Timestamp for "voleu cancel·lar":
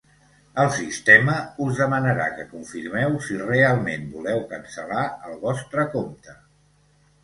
4.17-5.09